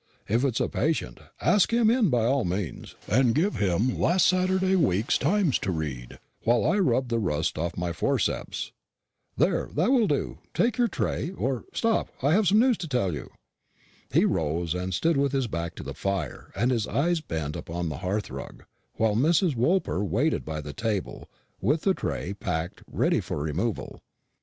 [0.27, 4.75] If it's a patient, ask him in, by all means, and give him last Saturday
[4.75, 8.71] week's Times to read, while I rub the rust off my forceps.
[9.37, 13.29] There, that will do; take your tray or, stop; I've some news to tell you."
[14.11, 17.89] He rose, and stood with his back to the fire and his eyes bent upon
[17.89, 18.65] the hearthrug,
[18.95, 19.55] while Mrs.
[19.55, 21.29] Woolper waited by the table,
[21.61, 24.01] with the tray packed ready for removal.